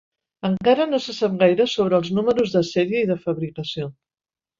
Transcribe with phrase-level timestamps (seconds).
[0.47, 3.91] Encara no se sap gaire sobre els números de sèrie i de fabricació